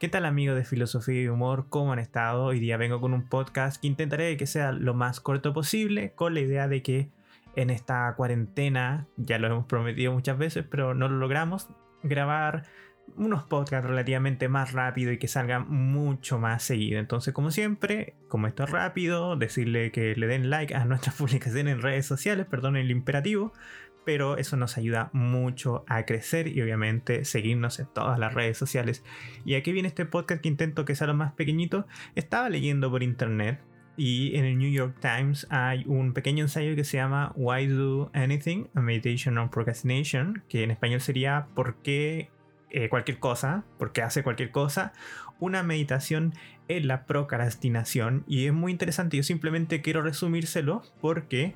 ¿Qué 0.00 0.08
tal 0.08 0.24
amigos 0.24 0.56
de 0.56 0.64
Filosofía 0.64 1.20
y 1.20 1.28
Humor? 1.28 1.66
¿Cómo 1.68 1.92
han 1.92 1.98
estado? 1.98 2.44
Hoy 2.44 2.58
día 2.58 2.78
vengo 2.78 3.02
con 3.02 3.12
un 3.12 3.28
podcast 3.28 3.78
que 3.78 3.86
intentaré 3.86 4.38
que 4.38 4.46
sea 4.46 4.72
lo 4.72 4.94
más 4.94 5.20
corto 5.20 5.52
posible 5.52 6.14
con 6.14 6.32
la 6.32 6.40
idea 6.40 6.68
de 6.68 6.82
que 6.82 7.10
en 7.54 7.68
esta 7.68 8.14
cuarentena, 8.16 9.08
ya 9.18 9.38
lo 9.38 9.48
hemos 9.48 9.66
prometido 9.66 10.10
muchas 10.14 10.38
veces, 10.38 10.64
pero 10.70 10.94
no 10.94 11.06
lo 11.10 11.18
logramos, 11.18 11.68
grabar 12.02 12.62
unos 13.16 13.44
podcasts 13.44 13.86
relativamente 13.86 14.48
más 14.48 14.72
rápido 14.72 15.12
y 15.12 15.18
que 15.18 15.28
salgan 15.28 15.68
mucho 15.68 16.38
más 16.38 16.62
seguido. 16.62 16.98
Entonces, 16.98 17.34
como 17.34 17.50
siempre, 17.50 18.14
como 18.28 18.46
esto 18.46 18.64
es 18.64 18.70
rápido, 18.70 19.36
decirle 19.36 19.92
que 19.92 20.14
le 20.16 20.26
den 20.26 20.48
like 20.48 20.74
a 20.74 20.86
nuestras 20.86 21.14
publicaciones 21.18 21.74
en 21.74 21.82
redes 21.82 22.06
sociales, 22.06 22.46
perdón 22.46 22.76
el 22.76 22.90
imperativo, 22.90 23.52
pero 24.04 24.36
eso 24.36 24.56
nos 24.56 24.76
ayuda 24.76 25.10
mucho 25.12 25.84
a 25.86 26.04
crecer 26.04 26.48
y 26.48 26.60
obviamente 26.62 27.24
seguirnos 27.24 27.78
en 27.78 27.86
todas 27.86 28.18
las 28.18 28.34
redes 28.34 28.56
sociales. 28.56 29.04
Y 29.44 29.54
aquí 29.54 29.72
viene 29.72 29.88
este 29.88 30.06
podcast 30.06 30.42
que 30.42 30.48
intento 30.48 30.84
que 30.84 30.94
sea 30.94 31.06
lo 31.06 31.14
más 31.14 31.32
pequeñito. 31.32 31.86
Estaba 32.14 32.48
leyendo 32.48 32.90
por 32.90 33.02
internet 33.02 33.60
y 33.96 34.36
en 34.36 34.44
el 34.44 34.58
New 34.58 34.70
York 34.70 34.96
Times 35.00 35.46
hay 35.50 35.84
un 35.86 36.14
pequeño 36.14 36.44
ensayo 36.44 36.74
que 36.74 36.84
se 36.84 36.96
llama 36.96 37.32
Why 37.36 37.66
Do 37.66 38.10
Anything? 38.14 38.68
A 38.74 38.80
Meditation 38.80 39.36
on 39.36 39.50
Procrastination, 39.50 40.42
que 40.48 40.64
en 40.64 40.70
español 40.70 41.00
sería 41.00 41.48
¿Por 41.54 41.76
qué 41.82 42.30
eh, 42.70 42.88
cualquier 42.88 43.18
cosa? 43.18 43.64
¿Por 43.78 43.92
qué 43.92 44.02
hace 44.02 44.22
cualquier 44.22 44.50
cosa? 44.52 44.92
Una 45.38 45.62
meditación 45.62 46.34
en 46.68 46.86
la 46.86 47.04
procrastinación 47.04 48.24
y 48.28 48.46
es 48.46 48.52
muy 48.52 48.72
interesante. 48.72 49.16
Yo 49.16 49.22
simplemente 49.22 49.82
quiero 49.82 50.02
resumírselo 50.02 50.82
porque 51.00 51.54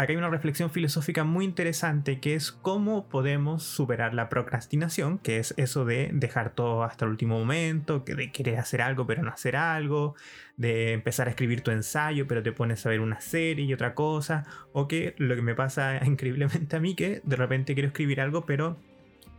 acá 0.00 0.12
hay 0.12 0.16
una 0.16 0.30
reflexión 0.30 0.70
filosófica 0.70 1.24
muy 1.24 1.44
interesante 1.44 2.20
que 2.20 2.34
es 2.34 2.52
cómo 2.52 3.08
podemos 3.08 3.62
superar 3.62 4.14
la 4.14 4.30
procrastinación, 4.30 5.18
que 5.18 5.36
es 5.38 5.52
eso 5.58 5.84
de 5.84 6.10
dejar 6.14 6.54
todo 6.54 6.84
hasta 6.84 7.04
el 7.04 7.10
último 7.10 7.38
momento, 7.38 8.02
que 8.04 8.14
de 8.14 8.32
querer 8.32 8.58
hacer 8.58 8.80
algo 8.80 9.06
pero 9.06 9.22
no 9.22 9.30
hacer 9.30 9.56
algo, 9.56 10.14
de 10.56 10.92
empezar 10.92 11.28
a 11.28 11.30
escribir 11.30 11.60
tu 11.60 11.70
ensayo 11.70 12.26
pero 12.26 12.42
te 12.42 12.52
pones 12.52 12.84
a 12.86 12.88
ver 12.88 13.00
una 13.00 13.20
serie 13.20 13.66
y 13.66 13.74
otra 13.74 13.94
cosa, 13.94 14.46
o 14.72 14.88
que 14.88 15.14
lo 15.18 15.36
que 15.36 15.42
me 15.42 15.54
pasa 15.54 16.00
increíblemente 16.06 16.76
a 16.76 16.80
mí 16.80 16.94
que 16.94 17.20
de 17.22 17.36
repente 17.36 17.74
quiero 17.74 17.88
escribir 17.88 18.22
algo 18.22 18.46
pero 18.46 18.78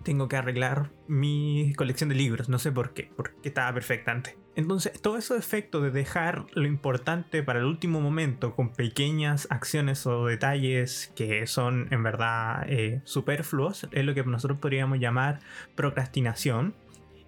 tengo 0.03 0.27
que 0.27 0.37
arreglar 0.37 0.91
mi 1.07 1.73
colección 1.75 2.09
de 2.09 2.15
libros, 2.15 2.49
no 2.49 2.59
sé 2.59 2.71
por 2.71 2.93
qué, 2.93 3.09
porque 3.15 3.49
estaba 3.49 3.73
perfecta 3.73 4.11
antes. 4.11 4.35
Entonces, 4.55 5.01
todo 5.01 5.17
ese 5.17 5.37
efecto 5.37 5.79
de 5.81 5.91
dejar 5.91 6.45
lo 6.53 6.67
importante 6.67 7.41
para 7.41 7.59
el 7.59 7.65
último 7.65 8.01
momento 8.01 8.53
con 8.53 8.73
pequeñas 8.73 9.47
acciones 9.49 10.05
o 10.05 10.25
detalles 10.25 11.11
que 11.15 11.47
son 11.47 11.87
en 11.91 12.03
verdad 12.03 12.65
eh, 12.67 13.01
superfluos 13.05 13.87
es 13.91 14.05
lo 14.05 14.13
que 14.13 14.23
nosotros 14.23 14.59
podríamos 14.59 14.99
llamar 14.99 15.39
procrastinación. 15.75 16.73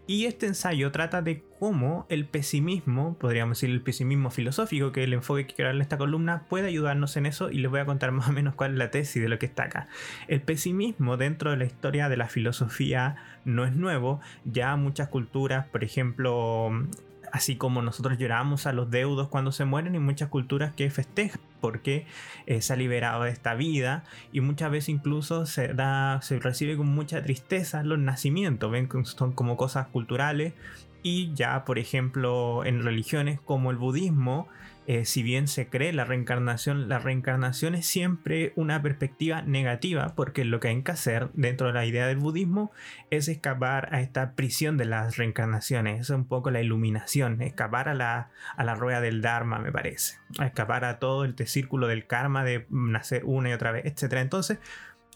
Y 0.05 0.25
este 0.25 0.47
ensayo 0.47 0.91
trata 0.91 1.21
de 1.21 1.43
cómo 1.59 2.05
el 2.09 2.25
pesimismo, 2.25 3.17
podríamos 3.17 3.57
decir 3.57 3.69
el 3.69 3.81
pesimismo 3.81 4.31
filosófico, 4.31 4.91
que 4.91 5.01
es 5.01 5.07
el 5.07 5.13
enfoque 5.13 5.47
que 5.47 5.55
quiero 5.55 5.69
darle 5.69 5.81
a 5.81 5.83
esta 5.83 5.97
columna, 5.97 6.43
puede 6.49 6.67
ayudarnos 6.67 7.15
en 7.15 7.25
eso 7.25 7.49
y 7.49 7.59
les 7.59 7.71
voy 7.71 7.79
a 7.79 7.85
contar 7.85 8.11
más 8.13 8.27
o 8.27 8.33
menos 8.33 8.53
cuál 8.55 8.73
es 8.73 8.77
la 8.77 8.91
tesis 8.91 9.21
de 9.21 9.29
lo 9.29 9.39
que 9.39 9.45
está 9.45 9.63
acá. 9.63 9.87
El 10.27 10.41
pesimismo 10.41 11.15
dentro 11.15 11.51
de 11.51 11.57
la 11.57 11.65
historia 11.65 12.09
de 12.09 12.17
la 12.17 12.27
filosofía 12.27 13.15
no 13.45 13.63
es 13.63 13.73
nuevo, 13.73 14.19
ya 14.43 14.75
muchas 14.75 15.07
culturas, 15.07 15.67
por 15.67 15.85
ejemplo, 15.85 16.69
así 17.33 17.55
como 17.55 17.81
nosotros 17.81 18.19
lloramos 18.19 18.67
a 18.67 18.73
los 18.73 18.91
deudos 18.91 19.27
cuando 19.27 19.51
se 19.51 19.65
mueren 19.65 19.95
y 19.95 19.99
muchas 19.99 20.29
culturas 20.29 20.71
que 20.75 20.91
festejan 20.91 21.41
porque 21.61 22.05
eh, 22.45 22.61
se 22.61 22.73
ha 22.73 22.75
liberado 22.75 23.23
de 23.23 23.31
esta 23.31 23.55
vida 23.55 24.03
y 24.31 24.41
muchas 24.41 24.69
veces 24.69 24.89
incluso 24.89 25.47
se 25.47 25.73
da 25.73 26.21
se 26.21 26.37
recibe 26.37 26.77
con 26.77 26.87
mucha 26.87 27.23
tristeza 27.23 27.81
los 27.81 27.97
nacimientos 27.97 28.69
ven 28.69 28.87
son 29.05 29.31
como 29.31 29.57
cosas 29.57 29.87
culturales 29.87 30.53
y 31.01 31.33
ya 31.33 31.65
por 31.65 31.79
ejemplo 31.79 32.63
en 32.65 32.83
religiones 32.83 33.41
como 33.41 33.71
el 33.71 33.77
budismo 33.77 34.47
eh, 34.87 35.05
si 35.05 35.23
bien 35.23 35.47
se 35.47 35.67
cree 35.67 35.93
la 35.93 36.03
reencarnación, 36.03 36.89
la 36.89 36.99
reencarnación 36.99 37.75
es 37.75 37.85
siempre 37.85 38.53
una 38.55 38.81
perspectiva 38.81 39.41
negativa, 39.41 40.13
porque 40.15 40.45
lo 40.45 40.59
que 40.59 40.67
hay 40.67 40.81
que 40.83 40.91
hacer 40.91 41.29
dentro 41.33 41.67
de 41.67 41.73
la 41.73 41.85
idea 41.85 42.07
del 42.07 42.17
budismo 42.17 42.71
es 43.09 43.27
escapar 43.27 43.93
a 43.93 44.01
esta 44.01 44.33
prisión 44.35 44.77
de 44.77 44.85
las 44.85 45.17
reencarnaciones, 45.17 46.01
es 46.01 46.09
un 46.09 46.25
poco 46.25 46.51
la 46.51 46.61
iluminación, 46.61 47.41
escapar 47.41 47.89
a 47.89 47.93
la, 47.93 48.29
a 48.55 48.63
la 48.63 48.75
rueda 48.75 49.01
del 49.01 49.21
Dharma, 49.21 49.59
me 49.59 49.71
parece, 49.71 50.17
escapar 50.43 50.85
a 50.85 50.99
todo 50.99 51.25
este 51.25 51.45
círculo 51.45 51.87
del 51.87 52.05
karma 52.05 52.43
de 52.43 52.65
nacer 52.69 53.23
una 53.25 53.49
y 53.49 53.53
otra 53.53 53.71
vez, 53.71 53.85
etc. 53.85 54.13
Entonces, 54.17 54.59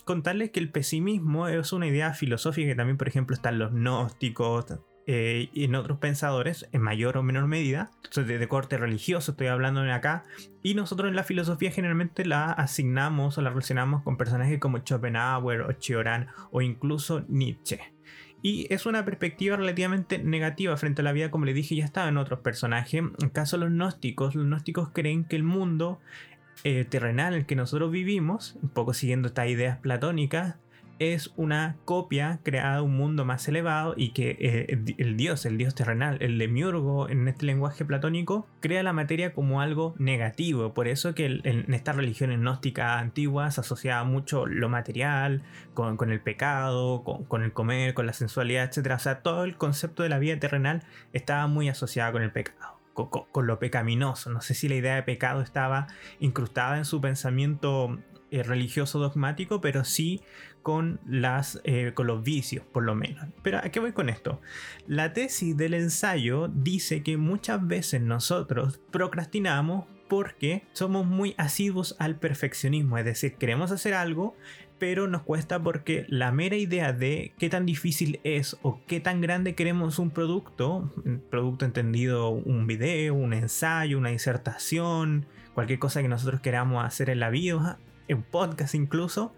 contarles 0.05 0.51
que 0.51 0.59
el 0.59 0.71
pesimismo 0.71 1.47
es 1.47 1.73
una 1.73 1.87
idea 1.87 2.13
filosófica 2.13 2.69
que 2.69 2.75
también, 2.75 2.97
por 2.97 3.07
ejemplo, 3.07 3.35
están 3.35 3.59
los 3.59 3.73
gnósticos, 3.73 4.79
eh, 5.09 5.49
en 5.55 5.73
otros 5.75 5.99
pensadores, 5.99 6.67
en 6.73 6.81
mayor 6.81 7.15
o 7.15 7.23
menor 7.23 7.47
medida, 7.47 7.91
de, 8.13 8.47
corte 8.49 8.77
religioso 8.77 9.31
estoy 9.31 9.47
hablando 9.47 9.81
acá, 9.81 10.25
y 10.63 10.73
nosotros 10.73 11.07
en 11.07 11.15
la 11.15 11.23
filosofía 11.23 11.71
generalmente 11.71 12.25
la 12.25 12.51
asignamos 12.51 13.37
o 13.37 13.41
la 13.41 13.49
relacionamos 13.49 14.03
con 14.03 14.17
personajes 14.17 14.59
como 14.59 14.79
Schopenhauer 14.79 15.61
o 15.61 15.73
Cioran 15.79 16.27
o 16.51 16.61
incluso 16.61 17.23
Nietzsche. 17.29 17.79
Y 18.41 18.67
es 18.71 18.85
una 18.85 19.05
perspectiva 19.05 19.55
relativamente 19.55 20.19
negativa 20.19 20.75
frente 20.75 21.01
a 21.01 21.05
la 21.05 21.13
vida, 21.13 21.31
como 21.31 21.45
le 21.45 21.53
dije, 21.53 21.75
ya 21.75 21.85
estaba 21.85 22.09
en 22.09 22.17
otros 22.17 22.41
personajes. 22.41 23.01
En 23.21 23.29
caso 23.29 23.57
de 23.57 23.63
los 23.63 23.71
gnósticos, 23.71 24.35
los 24.35 24.45
gnósticos 24.45 24.89
creen 24.93 25.23
que 25.23 25.37
el 25.37 25.43
mundo 25.43 25.99
eh, 26.65 26.83
terrenal 26.83 27.33
en 27.33 27.39
el 27.39 27.45
que 27.45 27.55
nosotros 27.55 27.91
vivimos, 27.91 28.57
un 28.61 28.69
poco 28.69 28.93
siguiendo 28.93 29.29
estas 29.29 29.47
ideas 29.47 29.77
platónicas, 29.77 30.55
es 30.99 31.33
una 31.35 31.77
copia 31.85 32.39
creada 32.43 32.77
de 32.77 32.81
un 32.81 32.95
mundo 32.95 33.25
más 33.25 33.47
elevado 33.47 33.93
y 33.95 34.09
que 34.09 34.37
eh, 34.39 34.95
el 34.97 35.17
dios, 35.17 35.45
el 35.45 35.57
dios 35.57 35.75
terrenal, 35.75 36.17
el 36.21 36.37
demiurgo 36.37 37.09
en 37.09 37.27
este 37.27 37.45
lenguaje 37.45 37.85
platónico, 37.85 38.47
crea 38.59 38.83
la 38.83 38.93
materia 38.93 39.33
como 39.33 39.61
algo 39.61 39.95
negativo. 39.97 40.73
Por 40.73 40.87
eso 40.87 41.13
que 41.13 41.25
en 41.43 41.73
estas 41.73 41.95
religiones 41.95 42.39
gnósticas 42.39 43.01
antiguas 43.01 43.55
se 43.55 43.61
asociaba 43.61 44.03
mucho 44.03 44.45
lo 44.45 44.69
material 44.69 45.43
con, 45.73 46.11
el 46.11 46.21
pecado, 46.21 47.03
con, 47.03 47.43
el 47.43 47.53
comer, 47.53 47.93
con 47.93 48.05
la 48.05 48.13
sensualidad, 48.13 48.65
etc. 48.65 48.93
O 48.95 48.99
sea, 48.99 49.19
todo 49.21 49.43
el 49.43 49.57
concepto 49.57 50.03
de 50.03 50.09
la 50.09 50.19
vida 50.19 50.39
terrenal 50.39 50.83
estaba 51.13 51.47
muy 51.47 51.69
asociado 51.69 52.13
con 52.13 52.21
el 52.23 52.31
pecado. 52.31 52.77
con 52.93 53.45
lo 53.45 53.59
pecaminoso. 53.59 54.31
No 54.31 54.41
sé 54.41 54.55
si 54.55 54.67
la 54.67 54.75
idea 54.75 54.95
de 54.95 55.03
pecado 55.03 55.41
estaba 55.41 55.87
incrustada 56.19 56.77
en 56.77 56.85
su 56.85 56.99
pensamiento 56.99 57.99
eh, 58.31 58.43
religioso 58.43 58.99
dogmático, 58.99 59.61
pero 59.61 59.83
sí 59.83 60.21
con, 60.63 60.99
las, 61.05 61.61
eh, 61.63 61.91
con 61.93 62.07
los 62.07 62.23
vicios, 62.23 62.65
por 62.65 62.83
lo 62.83 62.93
menos. 62.93 63.25
Pero 63.41 63.59
¿a 63.59 63.69
qué 63.69 63.79
voy 63.79 63.93
con 63.93 64.09
esto? 64.09 64.41
La 64.85 65.13
tesis 65.13 65.55
del 65.55 65.73
ensayo 65.73 66.49
dice 66.49 67.03
que 67.03 67.15
muchas 67.15 67.65
veces 67.65 68.01
nosotros 68.01 68.81
procrastinamos 68.91 69.85
porque 70.09 70.63
somos 70.73 71.05
muy 71.05 71.35
asiduos 71.37 71.95
al 71.99 72.17
perfeccionismo, 72.17 72.97
es 72.97 73.05
decir, 73.05 73.35
queremos 73.35 73.71
hacer 73.71 73.93
algo, 73.93 74.35
pero 74.79 75.07
nos 75.07 75.23
cuesta 75.23 75.61
porque 75.61 76.05
la 76.07 76.31
mera 76.31 76.55
idea 76.55 76.93
de 76.93 77.33
qué 77.37 77.49
tan 77.49 77.65
difícil 77.65 78.19
es 78.23 78.57
o 78.61 78.81
qué 78.87 78.99
tan 78.99 79.21
grande 79.21 79.55
queremos 79.55 79.99
un 79.99 80.11
producto, 80.11 80.93
producto 81.29 81.65
entendido 81.65 82.29
un 82.29 82.67
video, 82.67 83.13
un 83.13 83.33
ensayo, 83.33 83.97
una 83.97 84.09
disertación, 84.09 85.25
cualquier 85.53 85.79
cosa 85.79 86.01
que 86.01 86.07
nosotros 86.07 86.41
queramos 86.41 86.85
hacer 86.85 87.09
en 87.09 87.19
la 87.19 87.29
vida, 87.29 87.79
en 88.07 88.23
podcast 88.23 88.75
incluso, 88.75 89.33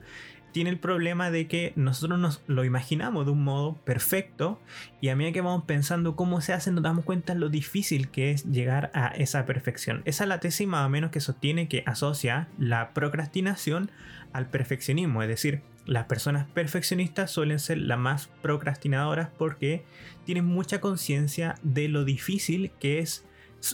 tiene 0.52 0.70
el 0.70 0.80
problema 0.80 1.30
de 1.32 1.48
que 1.48 1.74
nosotros 1.76 2.20
nos 2.20 2.42
lo 2.48 2.64
imaginamos 2.64 3.26
de 3.26 3.32
un 3.32 3.44
modo 3.44 3.76
perfecto 3.84 4.60
y 5.00 5.10
a 5.10 5.16
medida 5.16 5.34
que 5.34 5.42
vamos 5.42 5.66
pensando 5.66 6.16
cómo 6.16 6.42
se 6.42 6.54
hace 6.54 6.72
nos 6.72 6.84
damos 6.84 7.06
cuenta 7.06 7.36
lo 7.36 7.50
difícil 7.50 8.10
que 8.10 8.32
es 8.32 8.46
llegar 8.46 8.92
a 8.94 9.10
esa 9.10 9.46
perfección. 9.46 10.02
Esa 10.06 10.24
es 10.24 10.28
la 10.28 10.40
tesis 10.40 10.68
más 10.68 10.86
o 10.86 10.90
menos 10.90 11.12
que 11.12 11.20
sostiene 11.20 11.68
que 11.68 11.84
asocia 11.86 12.48
la 12.58 12.94
procrastinación 12.94 13.92
al 14.34 14.50
perfeccionismo, 14.50 15.22
es 15.24 15.30
decir, 15.30 15.62
las 15.86 16.06
personas 16.06 16.48
perfeccionistas 16.48 17.32
suelen 17.32 17.58
ser 17.58 17.80
las 17.80 17.98
más 17.98 18.28
procrastinadoras 18.44 19.30
porque 19.38 19.86
tienen 20.24 20.46
mucha 20.46 20.82
conciencia 20.82 21.56
de 21.64 21.88
lo 21.88 22.06
difícil 22.06 22.72
que 22.80 23.00
es 23.00 23.26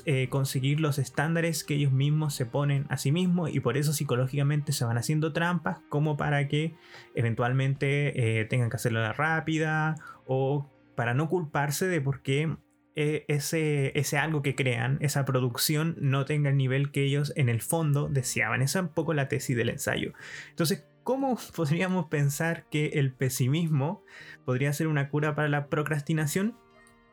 eh, 0.06 0.30
conseguir 0.30 0.80
los 0.80 0.98
estándares 0.98 1.64
que 1.64 1.76
ellos 1.76 1.92
mismos 1.92 2.34
se 2.34 2.46
ponen 2.46 2.86
a 2.90 2.98
sí 2.98 3.12
mismos 3.12 3.54
y 3.54 3.60
por 3.60 3.78
eso 3.78 3.94
psicológicamente 3.94 4.72
se 4.72 4.86
van 4.86 4.98
haciendo 4.98 5.34
trampas 5.34 5.80
como 5.90 6.18
para 6.18 6.48
que 6.48 6.76
eventualmente 7.14 8.40
eh, 8.40 8.46
tengan 8.46 8.70
que 8.70 8.78
hacerlo 8.78 9.02
de 9.02 9.14
rápida 9.14 9.96
o 10.26 10.70
para 10.96 11.14
no 11.14 11.30
culparse 11.30 11.88
de 11.88 12.02
por 12.02 12.22
qué 12.22 12.56
eh, 12.98 13.26
ese, 13.28 13.92
ese 14.00 14.18
algo 14.18 14.42
que 14.42 14.56
crean, 14.56 14.98
esa 15.02 15.26
producción 15.26 15.98
no 16.00 16.24
tenga 16.24 16.50
el 16.50 16.58
nivel 16.58 16.92
que 16.92 17.04
ellos 17.04 17.34
en 17.36 17.50
el 17.50 17.62
fondo 17.62 18.08
deseaban. 18.08 18.62
Esa 18.62 18.80
es 18.80 18.86
un 18.86 18.94
poco 18.94 19.14
la 19.14 19.28
tesis 19.28 19.58
del 19.58 19.70
ensayo. 19.70 20.14
Entonces, 20.50 20.88
¿cómo 21.04 21.38
podríamos 21.56 22.06
pensar 22.06 22.66
que 22.70 22.88
el 22.94 23.12
pesimismo 23.12 24.04
podría 24.46 24.72
ser 24.72 24.88
una 24.88 25.10
cura 25.10 25.36
para 25.36 25.50
la 25.50 25.68
procrastinación? 25.68 26.58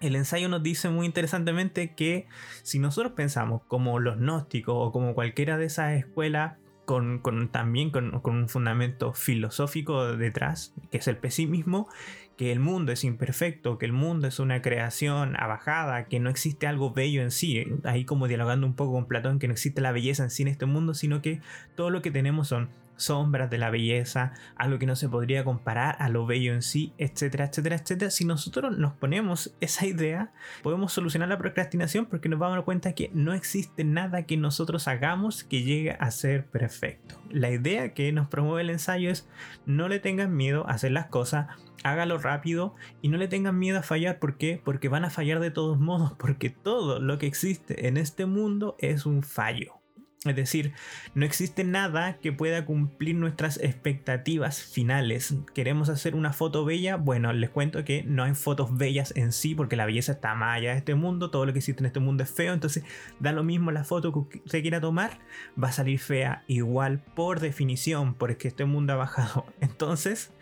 El 0.03 0.17
ensayo 0.17 0.49
nos 0.49 0.63
dice 0.63 0.91
muy 0.91 1.07
interesantemente 1.07 1.95
que 1.95 2.27
si 2.63 2.79
nosotros 2.79 3.13
pensamos 3.13 3.63
como 3.69 4.01
los 4.01 4.19
gnósticos 4.19 4.75
o 4.77 4.93
como 4.93 5.15
cualquiera 5.15 5.57
de 5.57 5.67
esas 5.67 5.93
escuelas 5.93 6.59
con, 6.85 7.23
también 7.51 7.91
con, 7.91 8.21
un 8.25 8.49
fundamento 8.49 9.15
filosófico 9.15 10.17
detrás, 10.17 10.75
que 10.91 10.99
es 10.99 11.09
el 11.09 11.17
pesimismo, 11.17 11.89
que 12.37 12.51
el 12.51 12.59
mundo 12.59 12.93
es 12.93 13.05
imperfecto, 13.05 13.79
que 13.79 13.87
el 13.87 13.93
mundo 13.93 14.27
es 14.27 14.41
una 14.41 14.61
creación 14.61 15.37
abajada, 15.39 16.07
que 16.07 16.19
no 16.19 16.29
existe 16.29 16.67
algo 16.67 16.93
bello 16.93 17.23
en 17.23 17.31
sí, 17.31 17.65
ahí 17.85 18.05
como 18.05 18.27
dialogando 18.27 18.67
un 18.67 18.75
poco 18.75 18.93
con 18.93 19.07
Platón, 19.07 19.39
que 19.39 19.47
no 19.47 19.55
existe 19.55 19.81
la 19.81 19.93
belleza 19.93 20.25
en 20.25 20.31
sí 20.31 20.43
en 20.43 20.49
este 20.49 20.67
mundo, 20.67 20.95
sino 20.95 21.23
que 21.23 21.41
todo 21.77 21.91
lo 21.91 22.03
que 22.03 22.11
tenemos 22.11 22.49
son 22.49 22.69
sombras 23.03 23.51
de 23.51 23.59
la 23.59 23.71
belleza, 23.71 24.33
algo 24.57 24.79
que 24.79 24.87
no 24.87 24.97
se 24.97 25.09
podría 25.09 25.45
comparar 25.45 25.97
a 25.99 26.09
lo 26.09 26.27
bello 26.27 26.53
en 26.53 26.63
sí, 26.63 26.93
etcétera, 26.99 27.47
etcétera, 27.47 27.77
etcétera. 27.77 28.11
Si 28.11 28.25
nosotros 28.25 28.77
nos 28.79 28.95
ponemos 28.95 29.55
esa 29.61 29.87
idea, 29.87 30.33
podemos 30.63 30.93
solucionar 30.93 31.29
la 31.29 31.39
procrastinación 31.39 32.07
porque 32.07 32.29
nos 32.29 32.39
vamos 32.39 32.55
a 32.55 32.57
dar 32.59 32.65
cuenta 32.65 32.95
que 32.95 33.11
no 33.15 33.35
existe 33.35 33.85
nada 33.85 34.25
que 34.25 34.37
nosotros 34.37 34.89
hagamos 34.89 35.45
que 35.45 35.63
llegue 35.63 35.97
a 35.99 36.11
ser 36.11 36.47
perfecto. 36.47 37.21
La 37.31 37.51
idea 37.51 37.95
que 37.95 38.13
nos 38.13 38.29
promueve 38.29 38.63
el 38.63 38.71
ensayo 38.71 39.11
es 39.11 39.29
no 39.67 39.89
le 39.89 39.99
tengan 39.99 40.37
miedo 40.37 40.67
a 40.69 40.73
hacer 40.73 40.93
las 40.93 41.07
cosas, 41.07 41.47
hágalo 41.83 42.19
rápido 42.19 42.75
y 43.01 43.09
no 43.09 43.19
le 43.19 43.29
tengan 43.29 43.59
miedo 43.59 43.79
a 43.79 43.83
fallar. 43.83 44.19
¿Por 44.19 44.37
qué? 44.37 44.61
Porque 44.63 44.89
van 44.89 45.05
a 45.05 45.11
fallar 45.11 45.41
de 45.41 45.51
todos 45.51 45.79
modos, 45.79 46.13
porque 46.19 46.51
todo 46.51 47.01
lo 47.01 47.19
que 47.19 47.27
existe 47.27 47.89
en 47.89 47.97
este 47.97 48.27
mundo 48.27 48.77
es 48.79 49.07
un 49.07 49.23
fallo. 49.23 49.82
Es 50.25 50.37
decir, 50.37 50.73
no 51.15 51.25
existe 51.25 51.65
nada 51.65 52.19
que 52.19 52.33
pueda 52.33 52.65
cumplir 52.65 53.17
nuestras 53.17 53.59
expectativas 53.59 54.63
finales. 54.63 55.35
¿Queremos 55.53 55.89
hacer 55.89 56.15
una 56.15 56.33
foto 56.33 56.65
bella? 56.65 56.97
Bueno, 56.97 57.33
les 57.33 57.51
cuento 57.51 57.85
que 57.85 58.05
no 58.05 58.23
hay 58.23 58.35
fotos 58.35 58.77
bellas 58.77 59.13
en 59.17 59.33
sí 59.33 59.57
porque 59.57 59.75
la 59.75 59.85
belleza 59.85 60.13
está 60.13 60.37
más 60.37 60.61
de 60.61 60.71
este 60.73 60.95
mundo. 60.95 61.31
Todo 61.31 61.45
lo 61.45 61.53
que 61.53 61.59
existe 61.59 61.83
en 61.83 61.87
este 61.87 61.99
mundo 61.99 62.23
es 62.23 62.31
feo. 62.31 62.53
Entonces 62.53 62.85
da 63.19 63.33
lo 63.33 63.43
mismo 63.43 63.73
la 63.73 63.83
foto 63.83 64.29
que 64.29 64.43
se 64.47 64.63
quiera 64.63 64.81
tomar. 64.81 65.19
Va 65.61 65.69
a 65.69 65.73
salir 65.73 65.99
fea 65.99 66.45
igual 66.47 67.03
por 67.17 67.41
definición 67.41 68.15
porque 68.15 68.47
este 68.47 68.65
mundo 68.65 68.93
ha 68.93 68.97
bajado. 68.97 69.47
Entonces, 69.61 70.33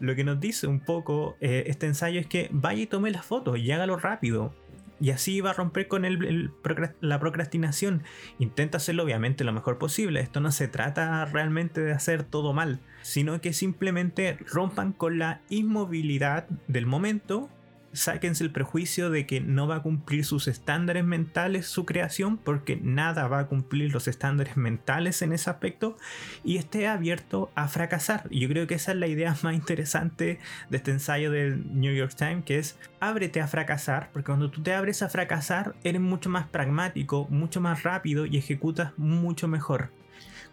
lo 0.00 0.14
que 0.16 0.24
nos 0.24 0.38
dice 0.38 0.66
un 0.66 0.80
poco 0.80 1.36
eh, 1.40 1.64
este 1.66 1.86
ensayo 1.86 2.20
es 2.20 2.26
que 2.26 2.48
vaya 2.52 2.82
y 2.82 2.86
tome 2.86 3.10
las 3.10 3.24
fotos 3.24 3.58
y 3.58 3.72
hágalo 3.72 3.96
rápido. 3.96 4.54
Y 5.00 5.10
así 5.10 5.40
va 5.40 5.50
a 5.50 5.54
romper 5.54 5.88
con 5.88 6.04
la 7.00 7.20
procrastinación. 7.20 8.02
Intenta 8.38 8.76
hacerlo 8.76 9.02
obviamente 9.02 9.44
lo 9.44 9.52
mejor 9.52 9.78
posible. 9.78 10.20
Esto 10.20 10.40
no 10.40 10.52
se 10.52 10.68
trata 10.68 11.24
realmente 11.24 11.80
de 11.80 11.92
hacer 11.92 12.22
todo 12.22 12.52
mal, 12.52 12.80
sino 13.02 13.40
que 13.40 13.54
simplemente 13.54 14.38
rompan 14.46 14.92
con 14.92 15.18
la 15.18 15.40
inmovilidad 15.48 16.46
del 16.68 16.86
momento 16.86 17.48
sáquense 17.92 18.44
el 18.44 18.52
prejuicio 18.52 19.10
de 19.10 19.26
que 19.26 19.40
no 19.40 19.66
va 19.66 19.76
a 19.76 19.82
cumplir 19.82 20.24
sus 20.24 20.48
estándares 20.48 21.04
mentales 21.04 21.66
su 21.66 21.84
creación, 21.84 22.36
porque 22.36 22.76
nada 22.76 23.28
va 23.28 23.40
a 23.40 23.46
cumplir 23.46 23.92
los 23.92 24.08
estándares 24.08 24.56
mentales 24.56 25.22
en 25.22 25.32
ese 25.32 25.50
aspecto, 25.50 25.96
y 26.44 26.56
esté 26.56 26.86
abierto 26.86 27.50
a 27.54 27.68
fracasar. 27.68 28.26
Y 28.30 28.40
yo 28.40 28.48
creo 28.48 28.66
que 28.66 28.74
esa 28.74 28.92
es 28.92 28.98
la 28.98 29.06
idea 29.06 29.36
más 29.42 29.54
interesante 29.54 30.38
de 30.68 30.76
este 30.76 30.90
ensayo 30.90 31.30
del 31.30 31.80
New 31.80 31.94
York 31.94 32.14
Times, 32.16 32.44
que 32.44 32.58
es 32.58 32.78
ábrete 33.00 33.40
a 33.40 33.48
fracasar, 33.48 34.10
porque 34.12 34.26
cuando 34.26 34.50
tú 34.50 34.62
te 34.62 34.74
abres 34.74 35.02
a 35.02 35.08
fracasar, 35.08 35.74
eres 35.84 36.00
mucho 36.00 36.30
más 36.30 36.46
pragmático, 36.48 37.26
mucho 37.30 37.60
más 37.60 37.82
rápido 37.82 38.26
y 38.26 38.36
ejecutas 38.36 38.92
mucho 38.96 39.48
mejor. 39.48 39.90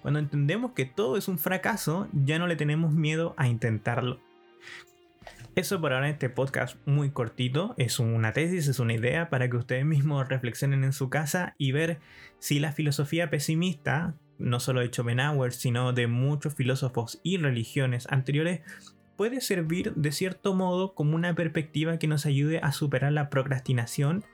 Cuando 0.02 0.20
entendemos 0.20 0.72
que 0.72 0.86
todo 0.86 1.18
es 1.18 1.28
un 1.28 1.40
fracaso, 1.40 2.08
ya 2.14 2.40
no 2.40 2.48
le 2.48 2.56
tenemos 2.56 2.94
miedo 2.94 3.34
a 3.38 3.48
intentarlo. 3.48 4.27
Eso 5.58 5.82
por 5.82 5.92
ahora 5.92 6.06
en 6.06 6.14
este 6.14 6.30
podcast 6.30 6.78
muy 6.86 7.10
cortito. 7.10 7.74
Es 7.80 7.98
una 7.98 8.32
tesis, 8.32 8.68
es 8.68 8.78
una 8.78 8.94
idea 8.94 9.32
para 9.32 9.50
que 9.50 9.58
ustedes 9.58 9.86
mismos 9.86 10.30
reflexionen 10.30 10.84
en 10.84 10.94
su 10.94 11.10
casa 11.10 11.56
y 11.58 11.72
ver 11.72 11.98
si 12.38 12.60
la 12.60 12.74
filosofía 12.74 13.32
pesimista, 13.32 14.14
no 14.38 14.60
solo 14.60 14.82
de 14.82 14.90
Schopenhauer, 14.90 15.52
sino 15.52 15.94
de 15.94 16.06
muchos 16.06 16.54
filósofos 16.54 17.20
y 17.24 17.38
religiones 17.38 18.06
anteriores, 18.12 18.62
puede 19.16 19.42
servir 19.42 19.96
de 19.96 20.12
cierto 20.12 20.54
modo 20.54 20.94
como 20.94 21.16
una 21.16 21.34
perspectiva 21.34 21.98
que 21.98 22.06
nos 22.06 22.28
ayude 22.28 22.60
a 22.62 22.72
superar 22.72 23.12
la 23.12 23.32
procrastinación 23.32 24.26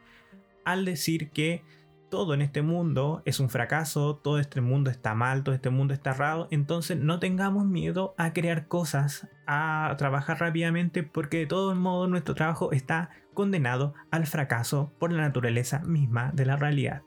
al 0.65 0.83
decir 0.83 1.29
que 1.29 1.63
todo 2.13 2.35
en 2.35 2.43
este 2.43 2.61
mundo 2.61 3.23
es 3.25 3.39
un 3.39 3.49
fracaso, 3.49 4.17
todo 4.17 4.37
este 4.37 4.61
mundo 4.61 4.91
está 4.91 5.15
mal, 5.15 5.43
todo 5.43 5.55
este 5.55 5.71
mundo 5.71 5.95
está 5.95 6.11
errado, 6.11 6.47
entonces 6.51 6.95
no 6.95 7.17
tengamos 7.17 7.65
miedo 7.65 8.13
a 8.19 8.33
crear 8.33 8.67
cosas, 8.67 9.27
a 9.47 9.95
trabajar 9.97 10.39
rápidamente, 10.39 11.01
porque 11.01 11.39
de 11.39 11.47
todo 11.47 11.73
modo 11.73 12.05
nuestro 12.05 12.35
trabajo 12.35 12.71
está 12.71 13.09
condenado 13.33 13.95
al 14.11 14.27
fracaso 14.27 14.93
por 14.99 15.11
la 15.11 15.23
naturaleza 15.23 15.79
misma 15.79 16.29
de 16.35 16.45
la 16.45 16.55
realidad. 16.55 17.01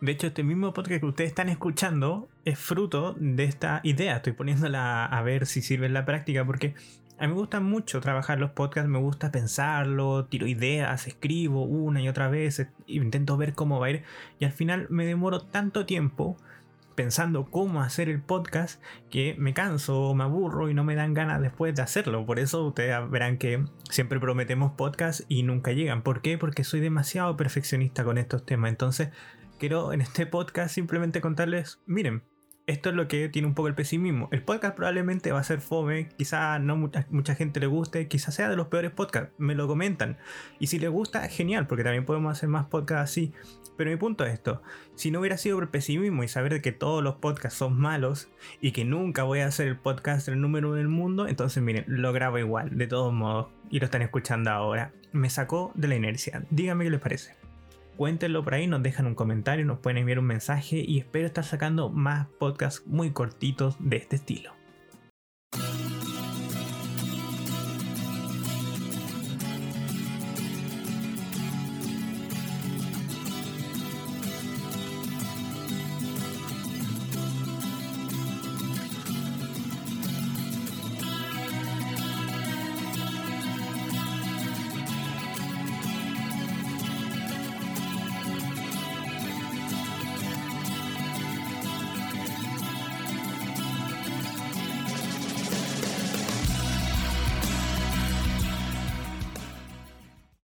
De 0.00 0.12
hecho, 0.12 0.28
este 0.28 0.42
mismo 0.42 0.72
podcast 0.72 1.00
que 1.00 1.06
ustedes 1.06 1.28
están 1.28 1.50
escuchando 1.50 2.30
es 2.46 2.58
fruto 2.58 3.14
de 3.18 3.44
esta 3.44 3.80
idea. 3.82 4.16
Estoy 4.16 4.32
poniéndola 4.32 5.04
a 5.04 5.20
ver 5.20 5.44
si 5.44 5.60
sirve 5.60 5.84
en 5.84 5.92
la 5.92 6.06
práctica 6.06 6.46
porque 6.46 6.74
a 7.18 7.26
mí 7.26 7.32
me 7.32 7.38
gusta 7.38 7.60
mucho 7.60 8.00
trabajar 8.00 8.38
los 8.38 8.50
podcasts, 8.50 8.90
me 8.90 8.98
gusta 8.98 9.30
pensarlo, 9.30 10.26
tiro 10.26 10.46
ideas, 10.46 11.06
escribo 11.06 11.62
una 11.62 12.02
y 12.02 12.08
otra 12.08 12.28
vez, 12.28 12.66
intento 12.86 13.36
ver 13.36 13.54
cómo 13.54 13.78
va 13.78 13.86
a 13.86 13.90
ir 13.90 14.02
y 14.38 14.44
al 14.44 14.52
final 14.52 14.86
me 14.90 15.06
demoro 15.06 15.40
tanto 15.40 15.86
tiempo 15.86 16.36
pensando 16.94 17.44
cómo 17.50 17.82
hacer 17.82 18.08
el 18.08 18.20
podcast 18.20 18.82
que 19.10 19.34
me 19.38 19.54
canso, 19.54 20.14
me 20.14 20.24
aburro 20.24 20.70
y 20.70 20.74
no 20.74 20.84
me 20.84 20.94
dan 20.94 21.14
ganas 21.14 21.40
después 21.40 21.74
de 21.74 21.82
hacerlo. 21.82 22.24
Por 22.24 22.38
eso 22.38 22.64
ustedes 22.64 23.10
verán 23.10 23.38
que 23.38 23.64
siempre 23.90 24.20
prometemos 24.20 24.72
podcasts 24.72 25.24
y 25.28 25.42
nunca 25.42 25.72
llegan. 25.72 26.02
¿Por 26.02 26.22
qué? 26.22 26.38
Porque 26.38 26.64
soy 26.64 26.80
demasiado 26.80 27.36
perfeccionista 27.36 28.04
con 28.04 28.18
estos 28.18 28.44
temas. 28.46 28.70
Entonces 28.70 29.10
quiero 29.58 29.92
en 29.92 30.00
este 30.00 30.26
podcast 30.26 30.74
simplemente 30.74 31.20
contarles, 31.20 31.80
miren, 31.86 32.22
esto 32.66 32.88
es 32.88 32.94
lo 32.94 33.08
que 33.08 33.28
tiene 33.28 33.46
un 33.46 33.54
poco 33.54 33.68
el 33.68 33.74
pesimismo. 33.74 34.28
El 34.32 34.42
podcast 34.42 34.74
probablemente 34.74 35.32
va 35.32 35.40
a 35.40 35.44
ser 35.44 35.60
fome, 35.60 36.08
quizá 36.16 36.58
no 36.58 36.76
mucha, 36.76 37.34
gente 37.34 37.60
le 37.60 37.66
guste, 37.66 38.08
quizás 38.08 38.34
sea 38.34 38.48
de 38.48 38.56
los 38.56 38.68
peores 38.68 38.90
podcasts, 38.90 39.32
me 39.38 39.54
lo 39.54 39.66
comentan. 39.66 40.16
Y 40.58 40.68
si 40.68 40.78
les 40.78 40.90
gusta, 40.90 41.28
genial, 41.28 41.66
porque 41.66 41.84
también 41.84 42.06
podemos 42.06 42.32
hacer 42.32 42.48
más 42.48 42.66
podcasts 42.66 43.10
así. 43.10 43.32
Pero 43.76 43.90
mi 43.90 43.96
punto 43.96 44.24
es 44.24 44.32
esto, 44.32 44.62
si 44.94 45.10
no 45.10 45.18
hubiera 45.18 45.36
sido 45.36 45.56
por 45.56 45.64
el 45.64 45.68
pesimismo 45.68 46.22
y 46.22 46.28
saber 46.28 46.62
que 46.62 46.70
todos 46.70 47.02
los 47.02 47.16
podcasts 47.16 47.58
son 47.58 47.76
malos 47.76 48.28
y 48.60 48.70
que 48.70 48.84
nunca 48.84 49.24
voy 49.24 49.40
a 49.40 49.46
hacer 49.46 49.66
el 49.66 49.76
podcast 49.76 50.28
número 50.28 50.68
uno 50.68 50.76
del 50.76 50.86
mundo, 50.86 51.26
entonces 51.26 51.60
miren, 51.60 51.84
lo 51.88 52.12
grabo 52.12 52.38
igual, 52.38 52.78
de 52.78 52.86
todos 52.86 53.12
modos, 53.12 53.48
y 53.70 53.80
lo 53.80 53.86
están 53.86 54.02
escuchando 54.02 54.50
ahora. 54.50 54.92
Me 55.10 55.28
sacó 55.28 55.72
de 55.74 55.88
la 55.88 55.96
inercia. 55.96 56.44
Díganme 56.50 56.84
qué 56.84 56.90
les 56.90 57.00
parece 57.00 57.43
cuéntenlo 57.96 58.44
por 58.44 58.54
ahí, 58.54 58.66
nos 58.66 58.82
dejan 58.82 59.06
un 59.06 59.14
comentario, 59.14 59.64
nos 59.64 59.78
pueden 59.78 59.98
enviar 59.98 60.18
un 60.18 60.26
mensaje 60.26 60.84
y 60.86 60.98
espero 60.98 61.26
estar 61.26 61.44
sacando 61.44 61.90
más 61.90 62.28
podcasts 62.38 62.86
muy 62.86 63.10
cortitos 63.10 63.76
de 63.78 63.96
este 63.96 64.16
estilo. 64.16 64.63